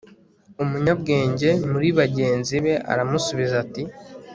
[0.63, 3.83] umunyabwenge muri bagenzi be aramusubiza ati